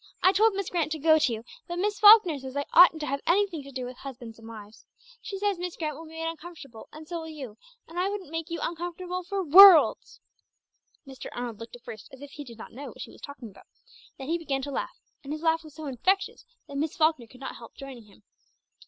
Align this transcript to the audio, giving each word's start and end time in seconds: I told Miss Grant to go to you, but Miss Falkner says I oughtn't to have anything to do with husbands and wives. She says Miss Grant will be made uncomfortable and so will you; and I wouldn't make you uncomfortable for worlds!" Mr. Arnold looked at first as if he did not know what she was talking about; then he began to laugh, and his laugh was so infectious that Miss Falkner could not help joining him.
I 0.23 0.31
told 0.31 0.55
Miss 0.55 0.71
Grant 0.71 0.91
to 0.93 0.97
go 0.97 1.19
to 1.19 1.31
you, 1.31 1.43
but 1.67 1.77
Miss 1.77 1.99
Falkner 1.99 2.39
says 2.39 2.57
I 2.57 2.65
oughtn't 2.73 3.01
to 3.01 3.05
have 3.05 3.21
anything 3.27 3.61
to 3.61 3.71
do 3.71 3.85
with 3.85 3.97
husbands 3.97 4.39
and 4.39 4.47
wives. 4.47 4.83
She 5.21 5.37
says 5.37 5.59
Miss 5.59 5.75
Grant 5.75 5.95
will 5.95 6.05
be 6.05 6.13
made 6.13 6.27
uncomfortable 6.27 6.89
and 6.91 7.07
so 7.07 7.19
will 7.21 7.27
you; 7.29 7.55
and 7.87 7.99
I 7.99 8.09
wouldn't 8.09 8.31
make 8.31 8.49
you 8.49 8.59
uncomfortable 8.63 9.21
for 9.21 9.43
worlds!" 9.43 10.19
Mr. 11.05 11.27
Arnold 11.33 11.59
looked 11.59 11.75
at 11.75 11.83
first 11.83 12.09
as 12.11 12.23
if 12.23 12.31
he 12.31 12.43
did 12.43 12.57
not 12.57 12.73
know 12.73 12.87
what 12.87 13.01
she 13.01 13.11
was 13.11 13.21
talking 13.21 13.51
about; 13.51 13.67
then 14.17 14.27
he 14.27 14.39
began 14.39 14.63
to 14.63 14.71
laugh, 14.71 14.99
and 15.23 15.33
his 15.33 15.43
laugh 15.43 15.63
was 15.63 15.75
so 15.75 15.85
infectious 15.85 16.45
that 16.67 16.77
Miss 16.77 16.97
Falkner 16.97 17.27
could 17.27 17.39
not 17.39 17.57
help 17.57 17.75
joining 17.75 18.05
him. 18.05 18.23